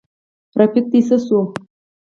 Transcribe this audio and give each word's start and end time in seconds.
رفیق 0.59 0.85
دي 0.91 0.99
څه 1.07 1.17
شو. 1.25 1.39